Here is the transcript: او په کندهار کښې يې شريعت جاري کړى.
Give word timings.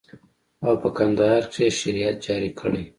او 0.65 0.73
په 0.81 0.89
کندهار 0.97 1.43
کښې 1.51 1.65
يې 1.67 1.77
شريعت 1.79 2.17
جاري 2.25 2.51
کړى. 2.59 2.81